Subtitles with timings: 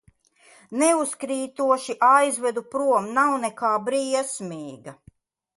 [0.83, 4.99] Neuzkrītoši aizvedu prom, nav nekā briesmīga.